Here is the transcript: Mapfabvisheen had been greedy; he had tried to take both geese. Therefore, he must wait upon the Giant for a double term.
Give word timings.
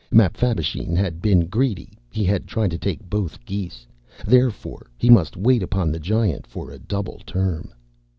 Mapfabvisheen 0.11 0.95
had 0.95 1.21
been 1.21 1.45
greedy; 1.45 1.91
he 2.09 2.23
had 2.23 2.47
tried 2.47 2.71
to 2.71 2.77
take 2.79 3.07
both 3.07 3.45
geese. 3.45 3.85
Therefore, 4.25 4.89
he 4.97 5.11
must 5.11 5.37
wait 5.37 5.61
upon 5.61 5.91
the 5.91 5.99
Giant 5.99 6.47
for 6.47 6.71
a 6.71 6.79
double 6.79 7.21
term. 7.23 7.71